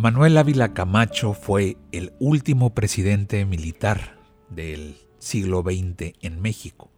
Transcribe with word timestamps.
Manuel 0.00 0.38
Ávila 0.38 0.72
Camacho 0.72 1.34
fue 1.34 1.76
el 1.92 2.14
último 2.20 2.72
presidente 2.72 3.44
militar 3.44 4.18
del 4.48 4.96
siglo 5.18 5.60
XX 5.60 6.14
en 6.22 6.40
México. 6.40 6.90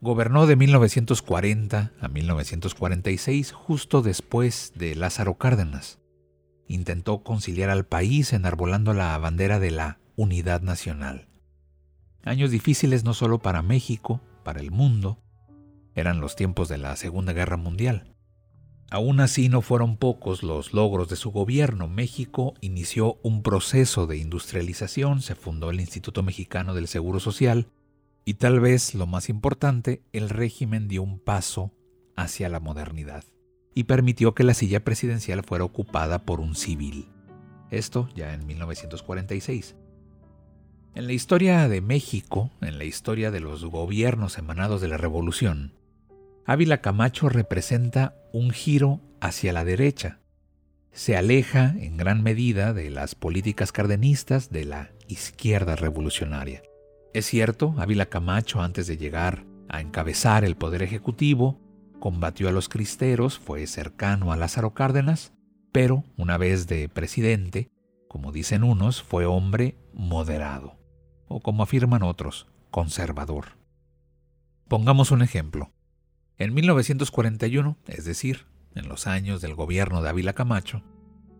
Gobernó 0.00 0.48
de 0.48 0.56
1940 0.56 1.92
a 2.00 2.08
1946 2.08 3.52
justo 3.52 4.02
después 4.02 4.72
de 4.74 4.96
Lázaro 4.96 5.34
Cárdenas. 5.34 6.00
Intentó 6.66 7.22
conciliar 7.22 7.70
al 7.70 7.86
país 7.86 8.32
enarbolando 8.32 8.92
la 8.92 9.16
bandera 9.18 9.60
de 9.60 9.70
la 9.70 10.00
unidad 10.16 10.62
nacional. 10.62 11.28
Años 12.24 12.50
difíciles 12.50 13.04
no 13.04 13.14
solo 13.14 13.38
para 13.38 13.62
México, 13.62 14.20
para 14.42 14.58
el 14.58 14.72
mundo, 14.72 15.22
eran 15.94 16.20
los 16.20 16.34
tiempos 16.34 16.68
de 16.68 16.78
la 16.78 16.96
Segunda 16.96 17.32
Guerra 17.32 17.56
Mundial. 17.56 18.15
Aún 18.90 19.20
así 19.20 19.48
no 19.48 19.62
fueron 19.62 19.96
pocos 19.96 20.42
los 20.42 20.72
logros 20.72 21.08
de 21.08 21.16
su 21.16 21.32
gobierno. 21.32 21.88
México 21.88 22.54
inició 22.60 23.18
un 23.22 23.42
proceso 23.42 24.06
de 24.06 24.18
industrialización, 24.18 25.22
se 25.22 25.34
fundó 25.34 25.70
el 25.70 25.80
Instituto 25.80 26.22
Mexicano 26.22 26.72
del 26.72 26.86
Seguro 26.86 27.18
Social 27.18 27.66
y 28.24 28.34
tal 28.34 28.60
vez 28.60 28.94
lo 28.94 29.06
más 29.06 29.28
importante, 29.28 30.02
el 30.12 30.30
régimen 30.30 30.88
dio 30.88 31.02
un 31.02 31.18
paso 31.18 31.72
hacia 32.16 32.48
la 32.48 32.60
modernidad 32.60 33.24
y 33.74 33.84
permitió 33.84 34.34
que 34.34 34.44
la 34.44 34.54
silla 34.54 34.84
presidencial 34.84 35.42
fuera 35.42 35.64
ocupada 35.64 36.24
por 36.24 36.40
un 36.40 36.54
civil. 36.54 37.08
Esto 37.70 38.08
ya 38.14 38.34
en 38.34 38.46
1946. 38.46 39.76
En 40.94 41.06
la 41.06 41.12
historia 41.12 41.68
de 41.68 41.80
México, 41.80 42.50
en 42.62 42.78
la 42.78 42.84
historia 42.84 43.30
de 43.30 43.40
los 43.40 43.64
gobiernos 43.64 44.38
emanados 44.38 44.80
de 44.80 44.88
la 44.88 44.96
Revolución, 44.96 45.74
Ávila 46.48 46.80
Camacho 46.80 47.28
representa 47.28 48.14
un 48.32 48.52
giro 48.52 49.00
hacia 49.20 49.52
la 49.52 49.64
derecha. 49.64 50.20
Se 50.92 51.16
aleja 51.16 51.74
en 51.76 51.96
gran 51.96 52.22
medida 52.22 52.72
de 52.72 52.88
las 52.88 53.16
políticas 53.16 53.72
cardenistas 53.72 54.50
de 54.50 54.64
la 54.64 54.92
izquierda 55.08 55.74
revolucionaria. 55.74 56.62
Es 57.12 57.26
cierto, 57.26 57.74
Ávila 57.78 58.06
Camacho 58.06 58.62
antes 58.62 58.86
de 58.86 58.96
llegar 58.96 59.44
a 59.68 59.80
encabezar 59.80 60.44
el 60.44 60.56
poder 60.56 60.84
ejecutivo, 60.84 61.58
combatió 61.98 62.48
a 62.48 62.52
los 62.52 62.68
cristeros, 62.68 63.40
fue 63.40 63.66
cercano 63.66 64.30
a 64.30 64.36
Lázaro 64.36 64.72
Cárdenas, 64.72 65.32
pero 65.72 66.04
una 66.16 66.38
vez 66.38 66.68
de 66.68 66.88
presidente, 66.88 67.72
como 68.06 68.30
dicen 68.30 68.62
unos, 68.62 69.02
fue 69.02 69.26
hombre 69.26 69.76
moderado, 69.92 70.78
o 71.26 71.40
como 71.40 71.64
afirman 71.64 72.04
otros, 72.04 72.46
conservador. 72.70 73.46
Pongamos 74.68 75.10
un 75.10 75.22
ejemplo. 75.22 75.72
En 76.38 76.52
1941, 76.52 77.78
es 77.86 78.04
decir, 78.04 78.46
en 78.74 78.88
los 78.88 79.06
años 79.06 79.40
del 79.40 79.54
gobierno 79.54 80.02
de 80.02 80.10
Ávila 80.10 80.34
Camacho, 80.34 80.82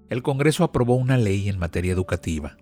el 0.08 0.22
Congreso 0.22 0.64
aprobó 0.64 0.94
una 0.94 1.18
ley 1.18 1.48
en 1.48 1.58
materia 1.58 1.92
educativa, 1.92 2.56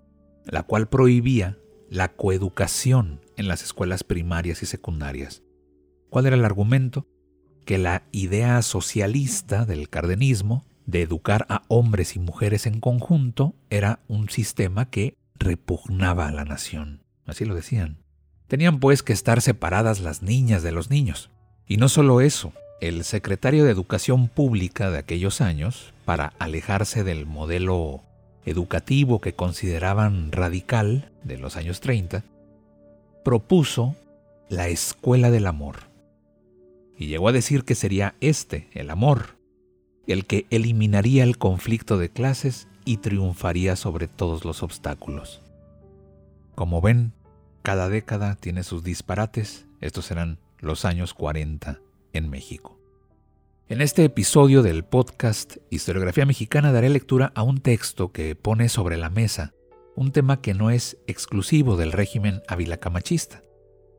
la 0.45 0.63
cual 0.63 0.89
prohibía 0.89 1.57
la 1.89 2.09
coeducación 2.09 3.21
en 3.37 3.47
las 3.47 3.63
escuelas 3.63 4.03
primarias 4.03 4.63
y 4.63 4.65
secundarias. 4.65 5.43
¿Cuál 6.09 6.25
era 6.25 6.35
el 6.35 6.43
argumento? 6.43 7.07
Que 7.65 7.77
la 7.77 8.03
idea 8.11 8.61
socialista 8.61 9.65
del 9.65 9.89
cardenismo 9.89 10.65
de 10.85 11.01
educar 11.03 11.45
a 11.49 11.63
hombres 11.69 12.15
y 12.15 12.19
mujeres 12.19 12.65
en 12.65 12.79
conjunto 12.79 13.55
era 13.69 13.99
un 14.07 14.29
sistema 14.29 14.89
que 14.89 15.17
repugnaba 15.35 16.27
a 16.27 16.31
la 16.31 16.43
nación. 16.43 17.03
Así 17.25 17.45
lo 17.45 17.55
decían. 17.55 18.03
Tenían 18.47 18.79
pues 18.79 19.03
que 19.03 19.13
estar 19.13 19.41
separadas 19.41 20.01
las 20.01 20.21
niñas 20.21 20.63
de 20.63 20.71
los 20.71 20.89
niños. 20.89 21.31
Y 21.67 21.77
no 21.77 21.89
solo 21.89 22.21
eso, 22.21 22.53
el 22.79 23.03
secretario 23.03 23.65
de 23.65 23.71
Educación 23.71 24.27
Pública 24.27 24.91
de 24.91 24.99
aquellos 24.99 25.41
años, 25.41 25.93
para 26.05 26.33
alejarse 26.37 27.03
del 27.03 27.25
modelo 27.25 28.01
educativo 28.45 29.19
que 29.19 29.33
consideraban 29.33 30.31
radical 30.31 31.11
de 31.23 31.37
los 31.37 31.57
años 31.57 31.79
30, 31.79 32.23
propuso 33.23 33.95
la 34.49 34.67
Escuela 34.67 35.31
del 35.31 35.47
Amor. 35.47 35.77
Y 36.97 37.07
llegó 37.07 37.29
a 37.29 37.33
decir 37.33 37.63
que 37.63 37.73
sería 37.73 38.13
este, 38.21 38.69
el 38.73 38.91
amor, 38.91 39.37
el 40.05 40.25
que 40.25 40.45
eliminaría 40.51 41.23
el 41.23 41.39
conflicto 41.39 41.97
de 41.97 42.09
clases 42.09 42.67
y 42.85 42.97
triunfaría 42.97 43.75
sobre 43.75 44.07
todos 44.07 44.45
los 44.45 44.61
obstáculos. 44.61 45.41
Como 46.53 46.79
ven, 46.79 47.11
cada 47.63 47.89
década 47.89 48.35
tiene 48.35 48.63
sus 48.63 48.83
disparates, 48.83 49.65
estos 49.81 50.05
serán 50.05 50.37
los 50.59 50.85
años 50.85 51.13
40 51.13 51.79
en 52.13 52.29
México. 52.29 52.79
En 53.67 53.81
este 53.81 54.03
episodio 54.03 54.61
del 54.61 54.83
podcast 54.85 55.57
Historiografía 55.69 56.25
Mexicana 56.25 56.71
daré 56.71 56.89
lectura 56.89 57.31
a 57.35 57.43
un 57.43 57.59
texto 57.59 58.11
que 58.11 58.35
pone 58.35 58.69
sobre 58.69 58.97
la 58.97 59.09
mesa 59.09 59.53
un 59.95 60.11
tema 60.11 60.41
que 60.41 60.53
no 60.53 60.69
es 60.69 60.97
exclusivo 61.07 61.77
del 61.77 61.91
régimen 61.91 62.41
avilacamachista. 62.47 63.41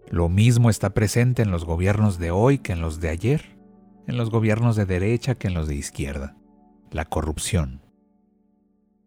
Lo 0.09 0.29
mismo 0.29 0.71
está 0.71 0.91
presente 0.91 1.43
en 1.43 1.51
los 1.51 1.65
gobiernos 1.65 2.19
de 2.19 2.31
hoy 2.31 2.59
que 2.59 2.73
en 2.73 2.81
los 2.81 3.01
de 3.01 3.09
ayer, 3.09 3.57
en 4.07 4.17
los 4.17 4.31
gobiernos 4.31 4.77
de 4.77 4.85
derecha 4.85 5.35
que 5.35 5.49
en 5.49 5.55
los 5.55 5.67
de 5.67 5.75
izquierda, 5.75 6.37
la 6.91 7.07
corrupción. 7.07 7.83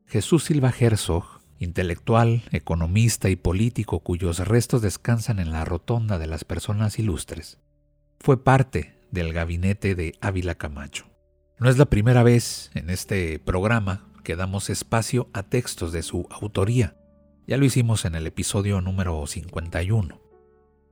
Jesús 0.07 0.45
Silva 0.45 0.73
Herzog, 0.77 1.38
intelectual, 1.59 2.43
economista 2.51 3.29
y 3.29 3.35
político 3.35 3.99
cuyos 3.99 4.39
restos 4.47 4.81
descansan 4.81 5.39
en 5.39 5.51
la 5.51 5.65
rotonda 5.65 6.17
de 6.17 6.27
las 6.27 6.45
personas 6.45 6.97
ilustres, 6.97 7.59
fue 8.19 8.43
parte 8.43 8.95
del 9.11 9.33
gabinete 9.33 9.95
de 9.95 10.15
Ávila 10.21 10.55
Camacho. 10.55 11.05
No 11.59 11.69
es 11.69 11.77
la 11.77 11.85
primera 11.85 12.23
vez 12.23 12.71
en 12.73 12.89
este 12.89 13.39
programa 13.39 14.07
que 14.23 14.35
damos 14.35 14.69
espacio 14.69 15.29
a 15.33 15.43
textos 15.43 15.91
de 15.91 16.03
su 16.03 16.27
autoría. 16.29 16.95
Ya 17.47 17.57
lo 17.57 17.65
hicimos 17.65 18.05
en 18.05 18.15
el 18.15 18.27
episodio 18.27 18.79
número 18.79 19.25
51. 19.25 20.21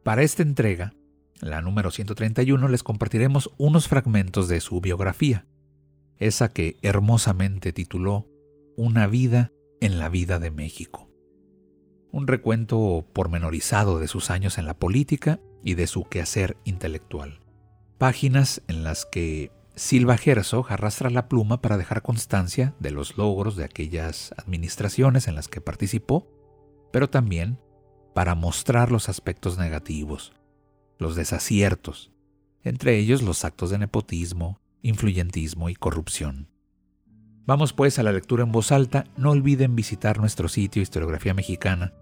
Para 0.03 0.23
esta 0.23 0.43
entrega, 0.43 0.93
la 1.39 1.61
número 1.61 1.91
131, 1.91 2.67
les 2.67 2.83
compartiremos 2.83 3.51
unos 3.57 3.87
fragmentos 3.87 4.47
de 4.47 4.59
su 4.59 4.81
biografía, 4.81 5.45
esa 6.17 6.51
que 6.51 6.77
hermosamente 6.81 7.73
tituló 7.73 8.27
Una 8.75 9.07
vida 9.07 9.51
en 9.81 9.99
la 9.99 10.09
vida 10.09 10.39
de 10.39 10.51
México. 10.51 11.09
Un 12.11 12.27
recuento 12.27 13.05
pormenorizado 13.13 13.99
de 13.99 14.07
sus 14.07 14.29
años 14.29 14.57
en 14.57 14.65
la 14.65 14.77
política 14.77 15.39
y 15.63 15.75
de 15.75 15.87
su 15.87 16.05
quehacer 16.05 16.57
intelectual. 16.63 17.39
Páginas 17.97 18.61
en 18.67 18.83
las 18.83 19.05
que 19.05 19.51
Silva 19.75 20.17
Herzog 20.23 20.71
arrastra 20.71 21.09
la 21.09 21.27
pluma 21.27 21.61
para 21.61 21.77
dejar 21.77 22.01
constancia 22.01 22.73
de 22.79 22.91
los 22.91 23.17
logros 23.17 23.55
de 23.55 23.63
aquellas 23.63 24.33
administraciones 24.37 25.27
en 25.27 25.35
las 25.35 25.47
que 25.47 25.61
participó, 25.61 26.27
pero 26.91 27.09
también 27.09 27.59
para 28.15 28.33
mostrar 28.33 28.91
los 28.91 29.09
aspectos 29.09 29.59
negativos, 29.59 30.33
los 30.97 31.15
desaciertos, 31.15 32.11
entre 32.63 32.97
ellos 32.97 33.21
los 33.21 33.45
actos 33.45 33.69
de 33.69 33.77
nepotismo, 33.77 34.59
influyentismo 34.81 35.69
y 35.69 35.75
corrupción. 35.75 36.49
Vamos 37.47 37.71
pues 37.71 37.97
a 37.97 38.03
la 38.03 38.11
lectura 38.11 38.43
en 38.43 38.51
voz 38.51 38.73
alta. 38.73 39.05
No 39.15 39.31
olviden 39.31 39.73
visitar 39.73 40.19
nuestro 40.19 40.49
sitio 40.49 40.81
Historiografía 40.81 41.33
Mexicana 41.33 41.93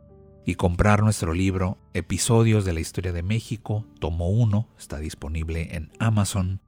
y 0.44 0.56
comprar 0.56 1.04
nuestro 1.04 1.36
libro 1.36 1.78
Episodios 1.94 2.66
de 2.66 2.74
la 2.74 2.80
Historia 2.80 3.14
de 3.14 3.22
México, 3.22 3.86
tomo 4.00 4.32
1, 4.32 4.68
está 4.76 4.98
disponible 4.98 5.76
en 5.76 5.92
Amazon. 6.00 6.62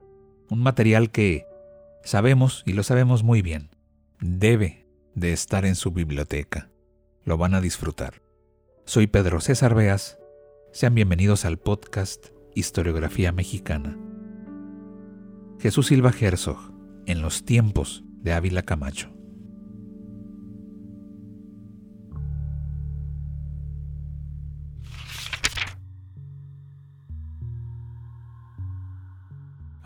Un 0.48 0.62
material 0.62 1.10
que 1.10 1.44
sabemos, 2.04 2.62
y 2.66 2.72
lo 2.72 2.84
sabemos 2.84 3.24
muy 3.24 3.42
bien, 3.42 3.70
debe 4.20 4.86
de 5.16 5.32
estar 5.32 5.64
en 5.64 5.74
su 5.74 5.90
biblioteca. 5.90 6.70
Lo 7.24 7.36
van 7.36 7.54
a 7.54 7.60
disfrutar. 7.60 8.22
Soy 8.84 9.08
Pedro 9.08 9.40
César 9.40 9.74
Beas. 9.74 10.20
Sean 10.70 10.94
bienvenidos 10.94 11.44
al 11.44 11.58
podcast 11.58 12.28
Historiografía 12.54 13.32
Mexicana. 13.32 13.98
Jesús 15.58 15.88
Silva 15.88 16.12
Herzog, 16.16 16.72
en 17.06 17.22
los 17.22 17.44
tiempos 17.44 18.04
de 18.22 18.32
Ávila 18.32 18.62
Camacho. 18.62 19.18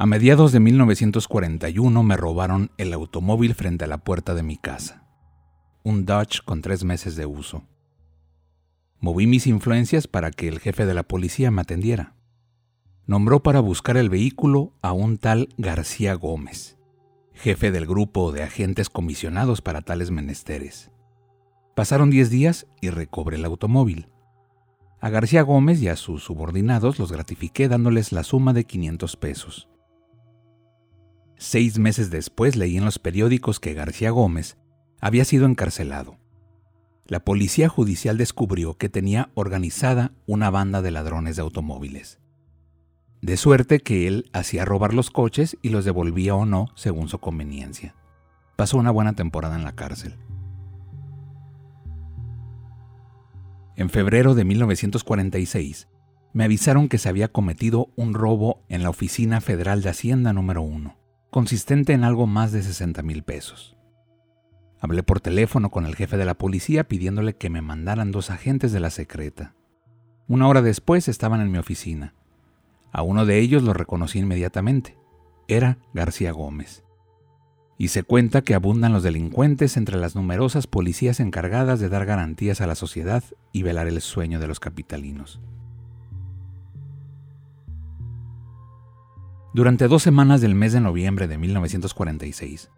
A 0.03 0.07
mediados 0.07 0.51
de 0.51 0.59
1941 0.59 2.03
me 2.03 2.17
robaron 2.17 2.73
el 2.77 2.93
automóvil 2.93 3.55
frente 3.55 3.85
a 3.85 3.87
la 3.87 3.99
puerta 3.99 4.35
de 4.35 4.43
mi 4.43 4.57
casa. 4.57 5.05
Un 5.85 6.07
Dodge 6.07 6.41
con 6.45 6.61
tres 6.61 6.83
meses 6.83 7.15
de 7.15 7.25
uso. 7.25 7.69
Moví 8.99 9.29
mis 9.29 9.47
influencias 9.47 10.09
para 10.09 10.33
que 10.33 10.49
el 10.49 10.59
jefe 10.59 10.87
de 10.87 10.95
la 10.95 11.05
policía 11.05 11.53
me 11.53 11.63
atendiera. 11.63 12.17
Nombró 13.07 13.45
para 13.45 13.61
buscar 13.61 13.97
el 13.97 14.11
vehículo 14.11 14.75
a 14.83 14.93
un 14.93 15.19
tal 15.19 15.51
García 15.57 16.15
Gómez, 16.15 16.79
jefe 17.35 17.71
del 17.71 17.87
grupo 17.87 18.33
de 18.33 18.43
agentes 18.43 18.91
comisionados 18.91 19.61
para 19.63 19.83
tales 19.83 20.11
menesteres. 20.11 20.91
Pasaron 21.75 22.11
diez 22.11 22.31
días 22.31 22.67
y 22.81 22.91
recobré 22.91 23.37
el 23.37 23.45
automóvil. 23.45 24.09
A 25.01 25.11
García 25.11 25.43
Gómez 25.43 25.83
y 25.83 25.89
a 25.89 25.97
sus 25.97 26.23
subordinados 26.23 26.99
los 26.99 27.11
gratifiqué 27.11 27.69
dándoles 27.69 28.13
la 28.13 28.23
suma 28.23 28.53
de 28.53 28.65
500 28.65 29.17
pesos. 29.17 29.69
Seis 31.37 31.79
meses 31.79 32.11
después 32.11 32.57
leí 32.57 32.77
en 32.77 32.85
los 32.85 32.99
periódicos 32.99 33.59
que 33.59 33.75
García 33.75 34.11
Gómez 34.11 34.59
había 35.01 35.25
sido 35.25 35.47
encarcelado 35.47 36.23
la 37.13 37.27
policía 37.27 37.69
judicial 37.69 38.17
descubrió 38.17 38.79
que 38.79 38.89
tenía 38.89 39.31
organizada 39.35 40.13
una 40.27 40.49
banda 40.49 40.81
de 40.81 40.91
ladrones 40.91 41.37
de 41.37 41.43
automóviles. 41.43 42.22
De 43.23 43.37
suerte 43.37 43.79
que 43.79 44.09
él 44.09 44.29
hacía 44.33 44.65
robar 44.65 44.95
los 44.95 45.13
coches 45.13 45.57
y 45.63 45.69
los 45.69 45.85
devolvía 45.85 46.35
o 46.35 46.45
no 46.45 46.71
según 46.75 47.09
su 47.09 47.21
conveniencia. 47.21 47.95
Pasó 48.57 48.77
una 48.79 48.91
buena 48.91 49.13
temporada 49.13 49.55
en 49.55 49.63
la 49.63 49.77
cárcel. 49.77 50.17
En 53.77 53.91
febrero 53.91 54.35
de 54.35 54.45
1946, 54.45 55.89
me 56.33 56.43
avisaron 56.43 56.89
que 56.89 56.99
se 56.99 57.09
había 57.09 57.29
cometido 57.29 57.91
un 57.95 58.13
robo 58.13 58.65
en 58.69 58.83
la 58.83 58.91
Oficina 58.91 59.41
Federal 59.41 59.83
de 59.83 59.91
Hacienda 59.91 60.33
número 60.33 60.63
1, 60.63 60.97
consistente 61.31 61.93
en 61.93 62.03
algo 62.03 62.27
más 62.27 62.51
de 62.51 62.65
60 62.65 63.03
mil 63.03 63.23
pesos. 63.23 63.77
Hablé 64.81 65.05
por 65.05 65.21
teléfono 65.21 65.71
con 65.71 65.87
el 65.87 65.95
jefe 65.95 66.17
de 66.17 66.25
la 66.25 66.35
policía 66.35 66.89
pidiéndole 66.89 67.37
que 67.37 67.51
me 67.51 67.63
mandaran 67.63 68.11
dos 68.11 68.31
agentes 68.31 68.73
de 68.73 68.81
la 68.81 68.91
secreta. 68.91 69.55
Una 70.27 70.49
hora 70.49 70.61
después 70.61 71.07
estaban 71.07 71.41
en 71.41 71.53
mi 71.53 71.59
oficina. 71.59 72.15
A 72.93 73.03
uno 73.03 73.25
de 73.25 73.39
ellos 73.39 73.63
lo 73.63 73.73
reconocí 73.73 74.19
inmediatamente. 74.19 74.99
Era 75.49 75.79
García 75.95 76.31
Gómez. 76.33 76.85
Y 77.79 77.89
se 77.89 78.03
cuenta 78.03 78.43
que 78.43 78.55
abundan 78.55 78.93
los 78.93 79.03
delincuentes 79.03 79.79
entre 79.79 79.97
las 79.97 80.15
numerosas 80.15 80.67
policías 80.67 81.19
encargadas 81.19 81.81
de 81.81 81.89
dar 81.89 82.05
garantías 82.05 82.61
a 82.61 82.67
la 82.67 82.75
sociedad 82.75 83.25
y 83.51 83.63
velar 83.63 83.89
el 83.89 84.01
sueño 84.03 84.39
de 84.41 84.47
los 84.47 84.61
capitalinos. 84.61 85.41
Durante 89.55 89.89
dos 89.89 90.03
semanas 90.03 90.41
del 90.41 90.55
mes 90.55 90.73
de 90.73 90.81
noviembre 90.81 91.29
de 91.29 91.39
1946, 91.39 92.71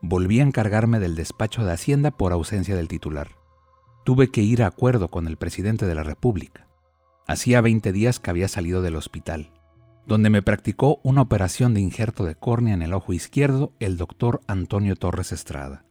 volví 0.00 0.40
a 0.40 0.44
encargarme 0.44 0.98
del 0.98 1.14
despacho 1.16 1.64
de 1.64 1.72
Hacienda 1.72 2.10
por 2.10 2.32
ausencia 2.32 2.76
del 2.76 2.88
titular. 2.88 3.30
Tuve 4.04 4.30
que 4.30 4.42
ir 4.42 4.62
a 4.62 4.66
acuerdo 4.66 5.08
con 5.08 5.26
el 5.26 5.36
presidente 5.36 5.86
de 5.86 5.94
la 5.94 6.02
República. 6.02 6.68
Hacía 7.26 7.62
20 7.62 7.92
días 7.92 8.20
que 8.20 8.28
había 8.28 8.48
salido 8.48 8.82
del 8.82 8.96
hospital, 8.96 9.50
donde 10.06 10.28
me 10.28 10.42
practicó 10.42 11.00
una 11.02 11.22
operación 11.22 11.72
de 11.72 11.80
injerto 11.80 12.26
de 12.26 12.34
córnea 12.34 12.74
en 12.74 12.82
el 12.82 12.92
ojo 12.92 13.14
izquierdo 13.14 13.72
el 13.80 13.96
doctor 13.96 14.42
Antonio 14.46 14.94
Torres 14.94 15.32
Estrada. 15.32 15.86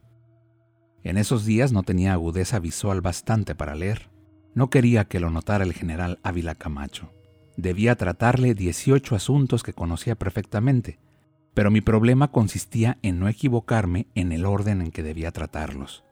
En 1.04 1.18
esos 1.18 1.44
días 1.44 1.72
no 1.72 1.82
tenía 1.82 2.14
agudeza 2.14 2.60
visual 2.60 3.02
bastante 3.02 3.56
para 3.56 3.74
leer. 3.74 4.12
No 4.54 4.70
quería 4.70 5.06
que 5.06 5.20
lo 5.20 5.32
notara 5.32 5.64
el 5.64 5.74
general 5.74 6.20
Ávila 6.22 6.54
Camacho. 6.54 7.12
Debía 7.58 7.96
tratarle 7.96 8.54
18 8.54 9.16
asuntos 9.16 9.64
que 9.64 9.74
conocía 9.74 10.14
perfectamente, 10.14 11.00
pero 11.56 11.72
mi 11.72 11.82
problema 11.82 12.30
consistía 12.32 13.00
en 13.02 13.20
no 13.20 13.28
equivocarme 13.28 14.08
en 14.14 14.32
el 14.34 14.46
orden 14.46 14.82
en 14.82 14.92
que 14.92 15.02
debía 15.02 15.32
tratarlos. 15.32 16.04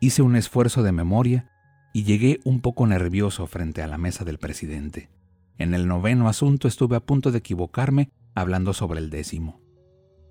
Hice 0.00 0.22
un 0.22 0.36
esfuerzo 0.36 0.84
de 0.84 0.92
memoria 0.92 1.51
y 1.92 2.04
llegué 2.04 2.40
un 2.44 2.60
poco 2.60 2.86
nervioso 2.86 3.46
frente 3.46 3.82
a 3.82 3.86
la 3.86 3.98
mesa 3.98 4.24
del 4.24 4.38
presidente. 4.38 5.10
En 5.58 5.74
el 5.74 5.86
noveno 5.86 6.28
asunto 6.28 6.68
estuve 6.68 6.96
a 6.96 7.00
punto 7.00 7.30
de 7.30 7.38
equivocarme 7.38 8.10
hablando 8.34 8.72
sobre 8.72 9.00
el 9.00 9.10
décimo. 9.10 9.60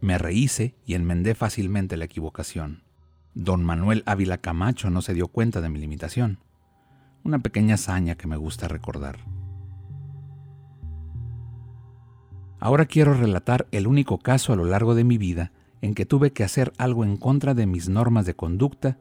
Me 0.01 0.17
rehice 0.17 0.75
y 0.85 0.95
enmendé 0.95 1.35
fácilmente 1.35 1.97
la 1.97 2.05
equivocación. 2.05 2.83
Don 3.35 3.63
Manuel 3.63 4.03
Ávila 4.07 4.39
Camacho 4.39 4.89
no 4.89 5.01
se 5.01 5.13
dio 5.13 5.27
cuenta 5.27 5.61
de 5.61 5.69
mi 5.69 5.79
limitación. 5.79 6.39
Una 7.23 7.39
pequeña 7.39 7.75
hazaña 7.75 8.15
que 8.15 8.27
me 8.27 8.35
gusta 8.35 8.67
recordar. 8.67 9.19
Ahora 12.59 12.85
quiero 12.85 13.13
relatar 13.13 13.67
el 13.71 13.87
único 13.87 14.19
caso 14.19 14.53
a 14.53 14.55
lo 14.55 14.65
largo 14.65 14.95
de 14.95 15.03
mi 15.03 15.17
vida 15.17 15.51
en 15.81 15.93
que 15.93 16.05
tuve 16.05 16.31
que 16.31 16.43
hacer 16.43 16.73
algo 16.77 17.03
en 17.03 17.17
contra 17.17 17.53
de 17.53 17.65
mis 17.65 17.89
normas 17.89 18.25
de 18.25 18.35
conducta 18.35 18.97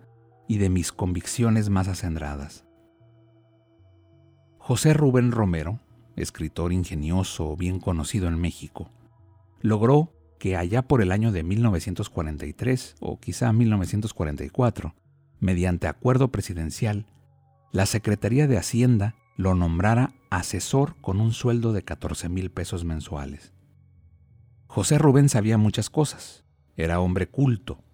y 0.51 0.59
de 0.59 0.69
mis 0.69 0.91
convicciones 0.91 1.71
más 1.71 1.87
acendradas. 1.87 2.65
José 4.59 4.95
Rubén 4.95 5.31
Romero, 5.31 5.79
escritor 6.17 6.73
ingenioso 6.73 7.57
bien 7.57 7.79
conocido 7.79 8.27
en 8.27 8.37
México, 8.37 8.91
logró 9.61 10.13
que 10.41 10.57
allá 10.57 10.83
por 10.83 11.03
el 11.03 11.13
año 11.13 11.31
de 11.31 11.45
1943 11.45 12.97
o 12.99 13.21
quizá 13.21 13.53
1944, 13.53 14.97
mediante 15.39 15.87
acuerdo 15.87 16.33
presidencial, 16.33 17.07
la 17.71 17.87
Secretaría 17.87 18.49
de 18.49 18.59
Hacienda 18.59 19.15
lo 19.37 19.55
nombrara 19.55 20.15
asesor 20.31 20.97
con 21.01 21.21
un 21.21 21.33
sueldo 21.33 21.73
de 21.73 21.85
14 21.85 22.29
mil 22.29 22.51
pesos 22.51 22.85
mensuales. 22.85 23.53
José 24.67 24.99
Rubén 24.99 25.29
sabía 25.29 25.59
muchas 25.59 25.91
cosas, 25.91 26.43
era 26.77 26.99
hombre 26.99 27.29
culto, 27.29 27.85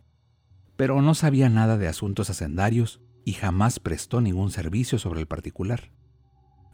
pero 0.76 1.00
no 1.02 1.14
sabía 1.14 1.49
nada 1.49 1.76
de 1.76 1.88
asuntos 1.88 2.31
hacendarios 2.31 3.00
y 3.25 3.32
jamás 3.32 3.81
prestó 3.81 4.20
ningún 4.20 4.50
servicio 4.50 4.99
sobre 4.99 5.20
el 5.20 5.26
particular. 5.26 5.90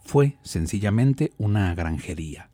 Fue 0.04 0.38
sencillamente 0.43 1.32
una 1.38 1.75
granjería. 1.75 2.50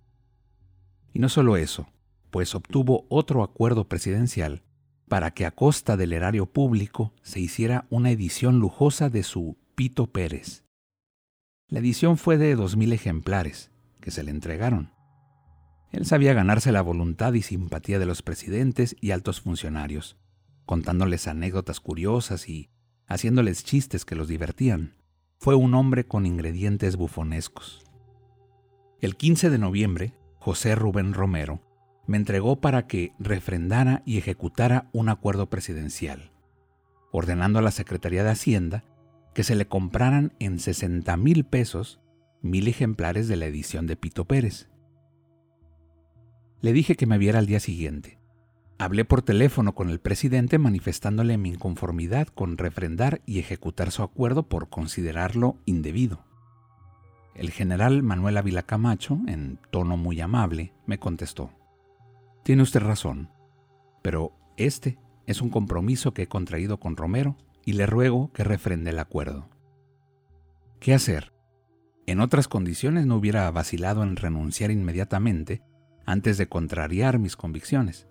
Y 1.12 1.18
no 1.18 1.28
solo 1.28 1.56
eso, 1.56 1.88
pues 2.30 2.54
obtuvo 2.54 3.06
otro 3.08 3.42
acuerdo 3.42 3.88
presidencial 3.88 4.62
para 5.08 5.30
que 5.30 5.46
a 5.46 5.50
costa 5.50 5.96
del 5.96 6.12
erario 6.12 6.46
público 6.46 7.14
se 7.22 7.40
hiciera 7.40 7.86
una 7.88 8.10
edición 8.10 8.58
lujosa 8.58 9.08
de 9.08 9.22
su 9.22 9.56
Pito 9.74 10.08
Pérez, 10.08 10.64
la 11.70 11.80
edición 11.80 12.16
fue 12.16 12.38
de 12.38 12.56
2.000 12.56 12.94
ejemplares, 12.94 13.70
que 14.00 14.10
se 14.10 14.22
le 14.22 14.30
entregaron. 14.30 14.90
Él 15.92 16.06
sabía 16.06 16.32
ganarse 16.32 16.72
la 16.72 16.80
voluntad 16.80 17.34
y 17.34 17.42
simpatía 17.42 17.98
de 17.98 18.06
los 18.06 18.22
presidentes 18.22 18.96
y 19.02 19.10
altos 19.10 19.42
funcionarios, 19.42 20.16
contándoles 20.68 21.26
anécdotas 21.28 21.80
curiosas 21.80 22.46
y 22.46 22.68
haciéndoles 23.06 23.64
chistes 23.64 24.04
que 24.04 24.14
los 24.14 24.28
divertían. 24.28 24.98
Fue 25.38 25.54
un 25.54 25.72
hombre 25.72 26.04
con 26.04 26.26
ingredientes 26.26 26.96
bufonescos. 26.96 27.86
El 29.00 29.16
15 29.16 29.48
de 29.48 29.56
noviembre, 29.56 30.14
José 30.36 30.74
Rubén 30.74 31.14
Romero 31.14 31.62
me 32.06 32.18
entregó 32.18 32.60
para 32.60 32.86
que 32.86 33.14
refrendara 33.18 34.02
y 34.04 34.18
ejecutara 34.18 34.90
un 34.92 35.08
acuerdo 35.08 35.48
presidencial, 35.48 36.32
ordenando 37.12 37.60
a 37.60 37.62
la 37.62 37.70
Secretaría 37.70 38.22
de 38.22 38.30
Hacienda 38.30 38.84
que 39.32 39.44
se 39.44 39.54
le 39.54 39.68
compraran 39.68 40.34
en 40.38 40.58
60 40.58 41.16
mil 41.16 41.46
pesos 41.46 41.98
mil 42.42 42.68
ejemplares 42.68 43.26
de 43.26 43.36
la 43.36 43.46
edición 43.46 43.86
de 43.86 43.96
Pito 43.96 44.26
Pérez. 44.26 44.68
Le 46.60 46.74
dije 46.74 46.94
que 46.94 47.06
me 47.06 47.16
viera 47.16 47.38
al 47.38 47.46
día 47.46 47.58
siguiente. 47.58 48.17
Hablé 48.80 49.04
por 49.04 49.22
teléfono 49.22 49.74
con 49.74 49.90
el 49.90 49.98
presidente 49.98 50.56
manifestándole 50.56 51.36
mi 51.36 51.48
inconformidad 51.48 52.28
con 52.28 52.56
refrendar 52.56 53.20
y 53.26 53.40
ejecutar 53.40 53.90
su 53.90 54.04
acuerdo 54.04 54.48
por 54.48 54.68
considerarlo 54.68 55.56
indebido. 55.64 56.24
El 57.34 57.50
general 57.50 58.04
Manuel 58.04 58.36
Ávila 58.36 58.62
Camacho, 58.62 59.18
en 59.26 59.58
tono 59.70 59.96
muy 59.96 60.20
amable, 60.20 60.72
me 60.86 60.98
contestó, 60.98 61.50
Tiene 62.44 62.62
usted 62.62 62.80
razón, 62.80 63.30
pero 64.00 64.32
este 64.56 64.96
es 65.26 65.42
un 65.42 65.50
compromiso 65.50 66.14
que 66.14 66.22
he 66.22 66.28
contraído 66.28 66.78
con 66.78 66.96
Romero 66.96 67.36
y 67.64 67.72
le 67.72 67.86
ruego 67.86 68.32
que 68.32 68.44
refrende 68.44 68.90
el 68.90 69.00
acuerdo. 69.00 69.48
¿Qué 70.78 70.94
hacer? 70.94 71.32
En 72.06 72.20
otras 72.20 72.46
condiciones 72.46 73.06
no 73.06 73.16
hubiera 73.16 73.50
vacilado 73.50 74.04
en 74.04 74.14
renunciar 74.14 74.70
inmediatamente 74.70 75.62
antes 76.06 76.38
de 76.38 76.48
contrariar 76.48 77.18
mis 77.18 77.36
convicciones. 77.36 78.07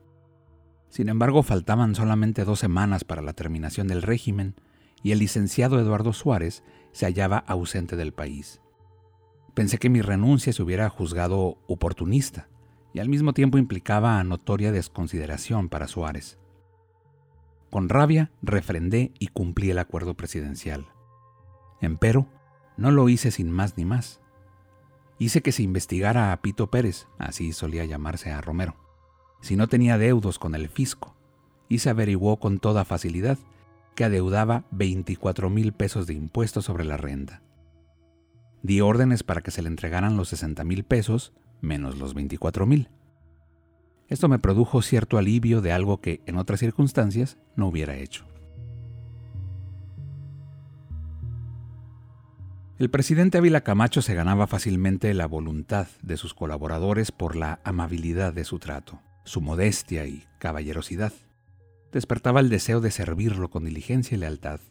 Sin 0.89 1.09
embargo, 1.09 1.43
faltaban 1.43 1.95
solamente 1.95 2.45
dos 2.45 2.59
semanas 2.59 3.03
para 3.03 3.21
la 3.21 3.33
terminación 3.33 3.87
del 3.87 4.01
régimen 4.01 4.55
y 5.03 5.11
el 5.11 5.19
licenciado 5.19 5.79
Eduardo 5.79 6.13
Suárez 6.13 6.63
se 6.91 7.05
hallaba 7.05 7.37
ausente 7.37 7.95
del 7.95 8.13
país. 8.13 8.61
Pensé 9.53 9.77
que 9.77 9.89
mi 9.89 10.01
renuncia 10.01 10.53
se 10.53 10.61
hubiera 10.61 10.89
juzgado 10.89 11.57
oportunista 11.67 12.47
y 12.93 12.99
al 12.99 13.09
mismo 13.09 13.33
tiempo 13.33 13.57
implicaba 13.57 14.23
notoria 14.23 14.71
desconsideración 14.71 15.69
para 15.69 15.87
Suárez. 15.87 16.39
Con 17.69 17.89
rabia 17.89 18.31
refrendé 18.41 19.11
y 19.19 19.27
cumplí 19.27 19.71
el 19.71 19.79
acuerdo 19.79 20.15
presidencial. 20.15 20.87
Empero, 21.81 22.27
no 22.77 22.91
lo 22.91 23.09
hice 23.09 23.31
sin 23.31 23.51
más 23.51 23.77
ni 23.77 23.85
más. 23.85 24.21
Hice 25.19 25.41
que 25.41 25.51
se 25.51 25.63
investigara 25.63 26.31
a 26.31 26.41
Pito 26.41 26.69
Pérez, 26.69 27.07
así 27.17 27.51
solía 27.51 27.85
llamarse 27.85 28.31
a 28.31 28.41
Romero. 28.41 28.86
Si 29.41 29.55
no 29.55 29.67
tenía 29.67 29.97
deudos 29.97 30.39
con 30.39 30.55
el 30.55 30.69
fisco, 30.69 31.15
y 31.69 31.79
se 31.79 31.89
averiguó 31.89 32.37
con 32.39 32.59
toda 32.59 32.85
facilidad 32.85 33.37
que 33.95 34.03
adeudaba 34.03 34.63
24 34.71 35.49
mil 35.49 35.73
pesos 35.73 36.07
de 36.07 36.13
impuestos 36.13 36.65
sobre 36.65 36.85
la 36.85 36.97
renta. 36.97 37.41
Di 38.61 38.81
órdenes 38.81 39.23
para 39.23 39.41
que 39.41 39.51
se 39.51 39.61
le 39.61 39.69
entregaran 39.69 40.17
los 40.17 40.29
60 40.29 40.63
mil 40.63 40.83
pesos 40.83 41.33
menos 41.61 41.97
los 41.97 42.13
24 42.13 42.65
mil. 42.65 42.89
Esto 44.07 44.29
me 44.29 44.39
produjo 44.39 44.81
cierto 44.81 45.17
alivio 45.17 45.61
de 45.61 45.71
algo 45.71 45.99
que 45.99 46.21
en 46.25 46.37
otras 46.37 46.59
circunstancias 46.59 47.37
no 47.55 47.67
hubiera 47.67 47.97
hecho. 47.97 48.25
El 52.79 52.91
presidente 52.91 53.39
Ávila 53.39 53.61
Camacho 53.61 54.03
se 54.03 54.13
ganaba 54.13 54.45
fácilmente 54.45 55.11
la 55.15 55.25
voluntad 55.25 55.87
de 56.03 56.15
sus 56.15 56.35
colaboradores 56.35 57.11
por 57.11 57.35
la 57.35 57.59
amabilidad 57.63 58.33
de 58.33 58.43
su 58.43 58.59
trato, 58.59 59.01
su 59.27 59.41
modestia 59.41 60.07
y 60.07 60.25
caballerosidad. 60.39 61.11
Despertaba 61.91 62.39
el 62.39 62.49
deseo 62.49 62.79
de 62.79 62.91
servirlo 62.91 63.49
con 63.49 63.65
diligencia 63.65 64.15
y 64.15 64.19
lealtad. 64.19 64.61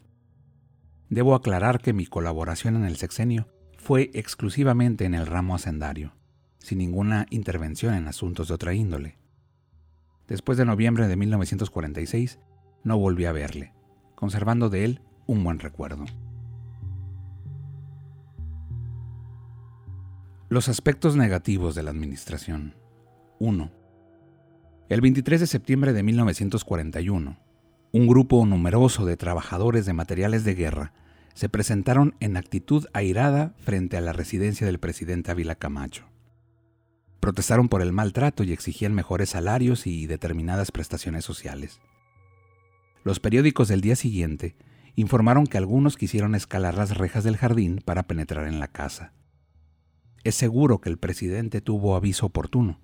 Debo 1.11 1.35
aclarar 1.35 1.81
que 1.81 1.93
mi 1.93 2.07
colaboración 2.07 2.75
en 2.75 2.85
el 2.85 2.97
sexenio 2.97 3.49
fue 3.77 4.11
exclusivamente 4.15 5.05
en 5.05 5.15
el 5.15 5.27
ramo 5.27 5.55
hacendario, 5.55 6.15
sin 6.59 6.79
ninguna 6.79 7.27
intervención 7.31 7.95
en 7.95 8.09
asuntos 8.09 8.49
de 8.49 8.55
otra 8.55 8.73
índole. 8.73 9.19
Después 10.27 10.57
de 10.59 10.65
noviembre 10.65 11.07
de 11.07 11.17
1946, 11.17 12.41
no 12.83 12.99
volví 12.99 13.27
a 13.27 13.33
verle, 13.33 13.75
conservando 14.15 14.71
de 14.71 14.85
él 14.85 15.03
un 15.27 15.45
buen 15.45 15.59
recuerdo. 15.59 16.07
Los 20.49 20.69
aspectos 20.69 21.15
negativos 21.15 21.75
de 21.75 21.83
la 21.83 21.91
administración. 21.91 22.75
1. 23.39 23.86
El 24.88 25.00
23 25.00 25.40
de 25.40 25.47
septiembre 25.47 25.93
de 25.93 26.02
1941, 26.02 27.37
un 27.93 28.07
grupo 28.07 28.47
numeroso 28.47 29.05
de 29.05 29.16
trabajadores 29.16 29.85
de 29.85 29.93
materiales 29.93 30.45
de 30.45 30.55
guerra 30.55 30.93
se 31.35 31.49
presentaron 31.49 32.14
en 32.21 32.37
actitud 32.37 32.87
airada 32.93 33.55
frente 33.59 33.97
a 33.97 34.00
la 34.00 34.12
residencia 34.12 34.66
del 34.66 34.78
presidente 34.78 35.33
Ávila 35.33 35.57
Camacho. 35.57 36.05
Protestaron 37.19 37.69
por 37.69 37.83
el 37.83 37.93
maltrato 37.93 38.45
y 38.45 38.52
exigían 38.52 38.95
mejores 38.95 39.31
salarios 39.31 39.88
y 39.88 40.07
determinadas 40.07 40.71
prestaciones 40.71 41.25
sociales. 41.25 41.81
Los 43.02 43.19
periódicos 43.19 43.66
del 43.69 43.81
día 43.81 43.97
siguiente 43.97 44.55
informaron 44.95 45.47
que 45.47 45.59
algunos 45.59 45.97
quisieron 45.97 46.35
escalar 46.35 46.76
las 46.76 46.97
rejas 46.97 47.25
del 47.25 47.37
jardín 47.37 47.83
para 47.85 48.07
penetrar 48.07 48.47
en 48.47 48.61
la 48.61 48.69
casa 48.69 49.12
es 50.26 50.35
seguro 50.35 50.81
que 50.81 50.88
el 50.88 50.99
presidente 50.99 51.61
tuvo 51.61 51.95
aviso 51.95 52.26
oportuno, 52.26 52.81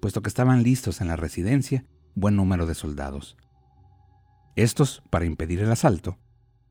puesto 0.00 0.22
que 0.22 0.28
estaban 0.28 0.62
listos 0.62 1.00
en 1.00 1.08
la 1.08 1.16
residencia 1.16 1.84
buen 2.14 2.34
número 2.34 2.66
de 2.66 2.74
soldados. 2.74 3.36
Estos, 4.56 5.02
para 5.10 5.26
impedir 5.26 5.60
el 5.60 5.70
asalto, 5.70 6.18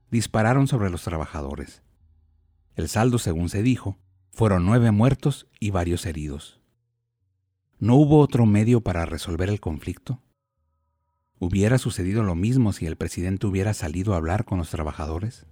dispararon 0.10 0.68
sobre 0.68 0.90
los 0.90 1.04
trabajadores. 1.04 1.84
El 2.76 2.90
saldo, 2.90 3.20
según 3.20 3.50
se 3.50 3.62
dijo, 3.62 4.00
fueron 4.32 4.66
nueve 4.66 4.92
muertos 4.92 5.48
y 5.60 5.70
varios 5.70 6.06
heridos. 6.06 6.60
¿No 7.78 7.96
hubo 7.96 8.20
otro 8.20 8.46
medio 8.46 8.82
para 8.82 9.06
resolver 9.06 9.50
el 9.50 9.60
conflicto? 9.60 10.22
¿Hubiera 11.38 11.78
sucedido 11.78 12.24
lo 12.24 12.34
mismo 12.34 12.74
si 12.74 12.88
el 12.88 12.96
presidente 12.96 13.46
hubiera 13.46 13.74
salido 13.74 14.14
a 14.14 14.18
hablar 14.18 14.46
con 14.46 14.58
los 14.58 14.72
trabajadores? 14.72 15.46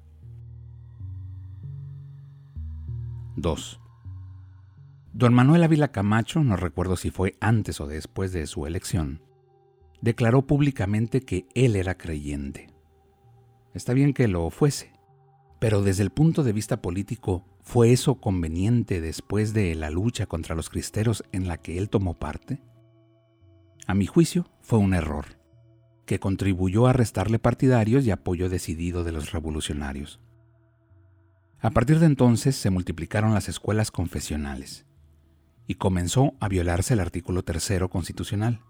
2. 3.35 3.82
Don 5.15 5.31
Manuel 5.31 5.61
Ávila 5.61 5.91
Camacho, 5.91 6.43
no 6.43 6.55
recuerdo 6.55 6.95
si 6.97 7.11
fue 7.11 7.37
antes 7.39 7.79
o 7.79 7.85
después 7.85 8.33
de 8.33 8.47
su 8.47 8.65
elección, 8.65 9.21
declaró 10.01 10.47
públicamente 10.47 11.21
que 11.21 11.45
él 11.53 11.75
era 11.75 11.99
creyente. 11.99 12.71
Está 13.75 13.93
bien 13.93 14.15
que 14.15 14.27
lo 14.27 14.49
fuese, 14.49 14.91
pero 15.59 15.83
desde 15.83 16.01
el 16.01 16.09
punto 16.09 16.41
de 16.41 16.51
vista 16.51 16.81
político, 16.81 17.45
¿fue 17.61 17.91
eso 17.91 18.15
conveniente 18.15 19.01
después 19.01 19.53
de 19.53 19.75
la 19.75 19.91
lucha 19.91 20.25
contra 20.25 20.55
los 20.55 20.71
cristeros 20.71 21.23
en 21.31 21.47
la 21.47 21.57
que 21.57 21.77
él 21.77 21.91
tomó 21.91 22.15
parte? 22.15 22.59
A 23.85 23.93
mi 23.93 24.07
juicio, 24.07 24.49
fue 24.61 24.79
un 24.79 24.95
error, 24.95 25.37
que 26.07 26.19
contribuyó 26.19 26.87
a 26.87 26.93
restarle 26.93 27.37
partidarios 27.37 28.03
y 28.03 28.09
apoyo 28.09 28.49
decidido 28.49 29.03
de 29.03 29.11
los 29.11 29.31
revolucionarios. 29.31 30.19
A 31.59 31.69
partir 31.69 31.99
de 31.99 32.07
entonces 32.07 32.55
se 32.55 32.71
multiplicaron 32.71 33.35
las 33.35 33.47
escuelas 33.47 33.91
confesionales 33.91 34.87
y 35.67 35.75
comenzó 35.75 36.33
a 36.39 36.47
violarse 36.47 36.93
el 36.93 36.99
artículo 36.99 37.43
tercero 37.43 37.89
constitucional. 37.89 38.61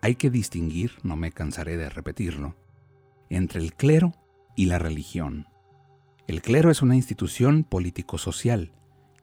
Hay 0.00 0.14
que 0.14 0.30
distinguir, 0.30 0.92
no 1.02 1.16
me 1.16 1.32
cansaré 1.32 1.76
de 1.76 1.88
repetirlo, 1.88 2.56
entre 3.30 3.60
el 3.60 3.74
clero 3.74 4.14
y 4.56 4.66
la 4.66 4.78
religión. 4.78 5.46
El 6.26 6.42
clero 6.42 6.70
es 6.70 6.82
una 6.82 6.94
institución 6.94 7.64
político-social 7.64 8.72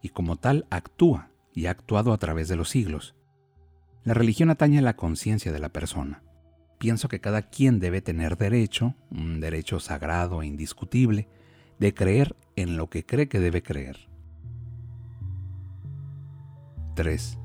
y 0.01 0.09
como 0.09 0.37
tal 0.37 0.65
actúa 0.69 1.29
y 1.53 1.67
ha 1.67 1.71
actuado 1.71 2.13
a 2.13 2.17
través 2.17 2.47
de 2.47 2.55
los 2.55 2.69
siglos. 2.69 3.15
La 4.03 4.13
religión 4.13 4.49
atañe 4.49 4.79
a 4.79 4.83
la 4.83 4.95
conciencia 4.95 5.51
de 5.51 5.59
la 5.59 5.69
persona. 5.69 6.23
Pienso 6.77 7.07
que 7.07 7.21
cada 7.21 7.43
quien 7.43 7.79
debe 7.79 8.01
tener 8.01 8.37
derecho, 8.37 8.95
un 9.09 9.39
derecho 9.39 9.79
sagrado 9.79 10.41
e 10.41 10.47
indiscutible, 10.47 11.27
de 11.79 11.93
creer 11.93 12.35
en 12.55 12.77
lo 12.77 12.89
que 12.89 13.05
cree 13.05 13.27
que 13.27 13.39
debe 13.39 13.63
creer. 13.63 14.07
3. 16.95 17.37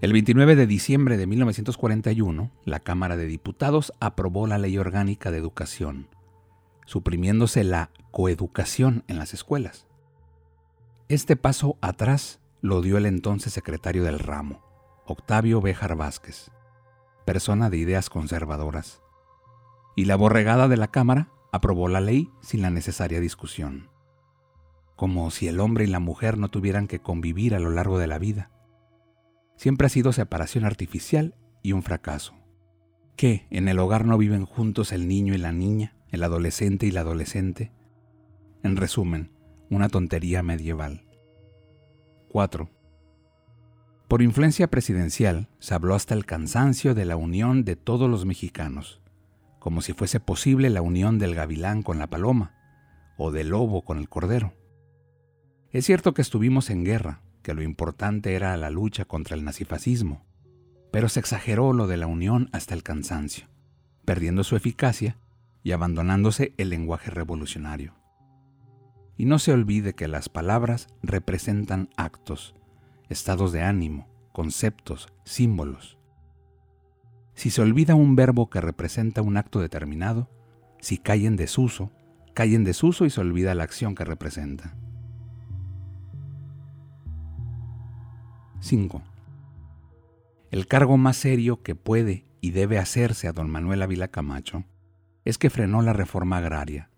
El 0.00 0.12
29 0.12 0.56
de 0.56 0.66
diciembre 0.66 1.16
de 1.16 1.26
1941, 1.26 2.50
la 2.64 2.80
Cámara 2.80 3.16
de 3.16 3.26
Diputados 3.26 3.94
aprobó 4.00 4.48
la 4.48 4.58
Ley 4.58 4.76
Orgánica 4.76 5.30
de 5.30 5.38
Educación, 5.38 6.08
suprimiéndose 6.84 7.62
la 7.62 7.90
coeducación 8.10 9.04
en 9.06 9.18
las 9.18 9.32
escuelas. 9.32 9.86
Este 11.08 11.36
paso 11.36 11.78
atrás 11.80 12.40
lo 12.60 12.82
dio 12.82 12.98
el 12.98 13.06
entonces 13.06 13.52
secretario 13.52 14.02
del 14.02 14.18
ramo, 14.18 14.60
Octavio 15.06 15.60
Béjar 15.60 15.94
Vázquez, 15.96 16.50
persona 17.24 17.70
de 17.70 17.76
ideas 17.76 18.10
conservadoras, 18.10 19.02
y 19.94 20.06
la 20.06 20.16
borregada 20.16 20.66
de 20.66 20.76
la 20.76 20.88
Cámara 20.88 21.28
aprobó 21.52 21.88
la 21.88 22.00
ley 22.00 22.28
sin 22.40 22.60
la 22.62 22.70
necesaria 22.70 23.20
discusión 23.20 23.91
como 24.96 25.30
si 25.30 25.48
el 25.48 25.60
hombre 25.60 25.84
y 25.84 25.88
la 25.88 26.00
mujer 26.00 26.38
no 26.38 26.48
tuvieran 26.48 26.86
que 26.86 27.00
convivir 27.00 27.54
a 27.54 27.58
lo 27.58 27.70
largo 27.70 27.98
de 27.98 28.06
la 28.06 28.18
vida. 28.18 28.50
Siempre 29.56 29.86
ha 29.86 29.90
sido 29.90 30.12
separación 30.12 30.64
artificial 30.64 31.34
y 31.62 31.72
un 31.72 31.82
fracaso. 31.82 32.34
¿Qué? 33.16 33.46
¿En 33.50 33.68
el 33.68 33.78
hogar 33.78 34.06
no 34.06 34.18
viven 34.18 34.44
juntos 34.44 34.92
el 34.92 35.06
niño 35.06 35.34
y 35.34 35.38
la 35.38 35.52
niña, 35.52 35.96
el 36.08 36.24
adolescente 36.24 36.86
y 36.86 36.90
la 36.90 37.00
adolescente? 37.00 37.72
En 38.62 38.76
resumen, 38.76 39.30
una 39.70 39.88
tontería 39.88 40.42
medieval. 40.42 41.04
4. 42.28 42.68
Por 44.08 44.22
influencia 44.22 44.68
presidencial 44.68 45.48
se 45.58 45.74
habló 45.74 45.94
hasta 45.94 46.14
el 46.14 46.26
cansancio 46.26 46.94
de 46.94 47.04
la 47.04 47.16
unión 47.16 47.64
de 47.64 47.76
todos 47.76 48.10
los 48.10 48.26
mexicanos, 48.26 49.00
como 49.58 49.80
si 49.80 49.92
fuese 49.92 50.20
posible 50.20 50.70
la 50.70 50.82
unión 50.82 51.18
del 51.18 51.34
gavilán 51.34 51.82
con 51.82 51.98
la 51.98 52.08
paloma 52.08 52.54
o 53.16 53.30
del 53.30 53.48
lobo 53.48 53.84
con 53.84 53.98
el 53.98 54.08
cordero. 54.08 54.54
Es 55.72 55.86
cierto 55.86 56.12
que 56.12 56.20
estuvimos 56.20 56.68
en 56.68 56.84
guerra, 56.84 57.22
que 57.42 57.54
lo 57.54 57.62
importante 57.62 58.34
era 58.34 58.54
la 58.58 58.68
lucha 58.68 59.06
contra 59.06 59.36
el 59.36 59.42
nazifascismo, 59.42 60.22
pero 60.90 61.08
se 61.08 61.18
exageró 61.18 61.72
lo 61.72 61.86
de 61.86 61.96
la 61.96 62.06
unión 62.06 62.50
hasta 62.52 62.74
el 62.74 62.82
cansancio, 62.82 63.46
perdiendo 64.04 64.44
su 64.44 64.54
eficacia 64.54 65.16
y 65.62 65.72
abandonándose 65.72 66.52
el 66.58 66.68
lenguaje 66.68 67.10
revolucionario. 67.10 67.94
Y 69.16 69.24
no 69.24 69.38
se 69.38 69.52
olvide 69.52 69.94
que 69.94 70.08
las 70.08 70.28
palabras 70.28 70.88
representan 71.02 71.88
actos, 71.96 72.54
estados 73.08 73.50
de 73.50 73.62
ánimo, 73.62 74.08
conceptos, 74.32 75.08
símbolos. 75.24 75.96
Si 77.34 77.48
se 77.48 77.62
olvida 77.62 77.94
un 77.94 78.14
verbo 78.14 78.50
que 78.50 78.60
representa 78.60 79.22
un 79.22 79.38
acto 79.38 79.58
determinado, 79.60 80.28
si 80.80 80.98
cae 80.98 81.24
en 81.24 81.36
desuso, 81.36 81.90
cae 82.34 82.54
en 82.54 82.64
desuso 82.64 83.06
y 83.06 83.10
se 83.10 83.22
olvida 83.22 83.54
la 83.54 83.64
acción 83.64 83.94
que 83.94 84.04
representa. 84.04 84.76
5. 88.62 89.02
El 90.52 90.68
cargo 90.68 90.96
más 90.96 91.16
serio 91.16 91.62
que 91.64 91.74
puede 91.74 92.26
y 92.40 92.52
debe 92.52 92.78
hacerse 92.78 93.26
a 93.26 93.32
don 93.32 93.50
Manuel 93.50 93.82
Ávila 93.82 94.06
Camacho 94.06 94.64
es 95.24 95.36
que 95.36 95.50
frenó 95.50 95.82
la 95.82 95.92
reforma 95.92 96.38
agraria. 96.38 96.88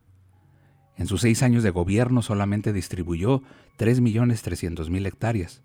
En 0.97 1.07
sus 1.07 1.23
seis 1.23 1.43
años 1.43 1.63
de 1.63 1.71
gobierno 1.71 2.21
solamente 2.21 2.75
distribuyó 2.75 3.43
3.300.000 3.79 5.07
hectáreas, 5.07 5.63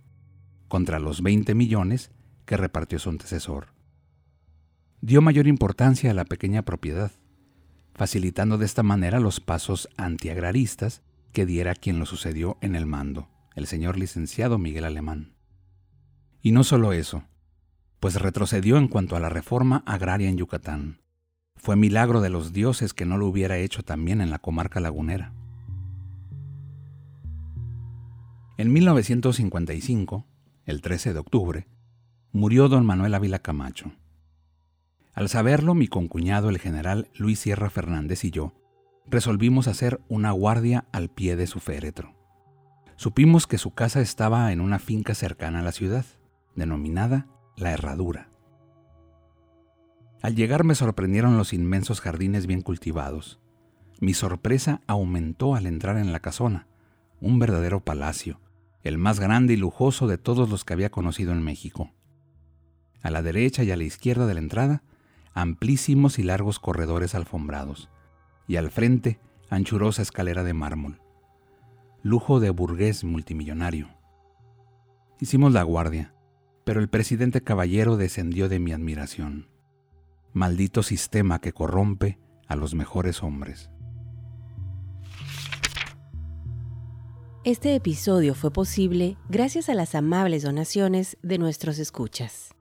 contra 0.70 1.00
los 1.00 1.22
20 1.22 1.54
millones 1.54 2.12
que 2.46 2.56
repartió 2.56 2.98
su 2.98 3.10
antecesor. 3.10 3.68
Dio 5.02 5.22
mayor 5.22 5.48
importancia 5.48 6.12
a 6.12 6.14
la 6.14 6.24
pequeña 6.24 6.64
propiedad, 6.64 7.12
facilitando 7.94 8.58
de 8.58 8.66
esta 8.66 8.84
manera 8.84 9.20
los 9.20 9.42
pasos 9.42 9.90
antiagraristas 9.98 11.02
que 11.34 11.46
diera 11.46 11.76
quien 11.76 12.00
lo 12.00 12.06
sucedió 12.06 12.58
en 12.62 12.76
el 12.76 12.86
mando, 12.86 13.28
el 13.56 13.68
señor 13.68 13.98
licenciado 13.98 14.58
Miguel 14.58 14.86
Alemán. 14.86 15.34
Y 16.42 16.52
no 16.52 16.64
solo 16.64 16.94
eso, 16.94 17.24
pues 18.00 18.16
retrocedió 18.16 18.78
en 18.78 18.88
cuanto 18.88 19.16
a 19.16 19.20
la 19.20 19.30
reforma 19.30 19.84
agraria 19.86 20.30
en 20.30 20.38
Yucatán. 20.38 21.02
Fue 21.56 21.76
milagro 21.76 22.22
de 22.22 22.30
los 22.30 22.54
dioses 22.54 22.94
que 22.94 23.06
no 23.06 23.18
lo 23.18 23.28
hubiera 23.28 23.58
hecho 23.58 23.84
también 23.84 24.22
en 24.22 24.30
la 24.30 24.40
comarca 24.40 24.80
lagunera. 24.80 25.34
En 28.58 28.72
1955, 28.72 30.26
el 30.66 30.82
13 30.82 31.14
de 31.14 31.20
octubre, 31.20 31.68
murió 32.32 32.70
don 32.70 32.86
Manuel 32.86 33.16
Ávila 33.16 33.40
Camacho. 33.40 33.92
Al 35.14 35.28
saberlo, 35.28 35.74
mi 35.74 35.88
concuñado, 35.88 36.50
el 36.50 36.60
general 36.60 37.10
Luis 37.16 37.40
Sierra 37.40 37.70
Fernández 37.70 38.24
y 38.24 38.32
yo, 38.32 38.54
resolvimos 39.06 39.68
hacer 39.68 40.00
una 40.08 40.32
guardia 40.32 40.86
al 40.94 41.10
pie 41.10 41.36
de 41.36 41.48
su 41.48 41.60
féretro. 41.60 42.16
Supimos 42.96 43.48
que 43.48 43.58
su 43.58 43.72
casa 43.72 44.02
estaba 44.02 44.52
en 44.54 44.62
una 44.62 44.80
finca 44.80 45.16
cercana 45.16 45.60
a 45.60 45.64
la 45.64 45.72
ciudad, 45.72 46.06
denominada 46.56 47.28
La 47.56 47.72
Herradura. 47.72 48.30
Al 50.22 50.36
llegar 50.36 50.64
me 50.64 50.76
sorprendieron 50.76 51.38
los 51.38 51.54
inmensos 51.54 52.02
jardines 52.02 52.46
bien 52.46 52.62
cultivados. 52.62 53.40
Mi 54.02 54.14
sorpresa 54.14 54.82
aumentó 54.88 55.56
al 55.56 55.66
entrar 55.66 55.98
en 55.98 56.12
la 56.12 56.20
casona, 56.20 56.68
un 57.22 57.40
verdadero 57.40 57.80
palacio, 57.80 58.40
el 58.84 58.98
más 58.98 59.20
grande 59.20 59.54
y 59.54 59.58
lujoso 59.58 60.08
de 60.08 60.18
todos 60.18 60.50
los 60.50 60.66
que 60.66 60.74
había 60.74 60.90
conocido 60.90 61.32
en 61.32 61.44
México. 61.44 61.92
A 63.02 63.10
la 63.12 63.22
derecha 63.22 63.64
y 63.64 63.72
a 63.72 63.78
la 63.78 63.84
izquierda 63.84 64.26
de 64.26 64.34
la 64.34 64.40
entrada, 64.42 64.84
amplísimos 65.34 66.20
y 66.20 66.24
largos 66.24 66.60
corredores 66.60 67.16
alfombrados, 67.16 67.90
y 68.48 68.58
al 68.58 68.72
frente, 68.72 69.20
anchurosa 69.50 70.02
escalera 70.02 70.44
de 70.44 70.54
mármol. 70.54 71.02
Lujo 72.04 72.40
de 72.40 72.50
burgués 72.50 73.04
multimillonario. 73.04 73.90
Hicimos 75.20 75.54
la 75.54 75.64
guardia, 75.64 76.14
pero 76.64 76.80
el 76.80 76.90
presidente 76.90 77.42
caballero 77.42 77.98
descendió 77.98 78.50
de 78.50 78.60
mi 78.60 78.74
admiración 78.74 79.48
maldito 80.34 80.84
sistema 80.84 81.40
que 81.40 81.54
corrompe 81.54 82.20
a 82.48 82.56
los 82.56 82.76
mejores 82.76 83.24
hombres. 83.24 83.72
Este 87.44 87.74
episodio 87.76 88.36
fue 88.36 88.52
posible 88.52 89.18
gracias 89.30 89.70
a 89.70 89.74
las 89.74 89.96
amables 89.96 90.44
donaciones 90.44 91.18
de 91.22 91.38
nuestros 91.38 91.80
escuchas. 91.80 92.54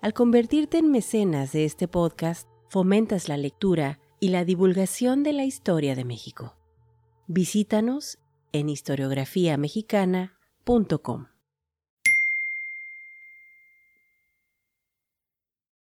Al 0.00 0.14
convertirte 0.14 0.78
en 0.78 0.90
mecenas 0.90 1.52
de 1.52 1.66
este 1.66 1.88
podcast, 1.88 2.48
fomentas 2.68 3.28
la 3.28 3.36
lectura 3.36 4.00
y 4.18 4.30
la 4.30 4.44
divulgación 4.44 5.22
de 5.22 5.34
la 5.34 5.44
historia 5.44 5.94
de 5.94 6.04
México. 6.04 6.56
Visítanos 7.28 8.18
en 8.52 8.68
historiografiamexicana.com. 8.68 11.31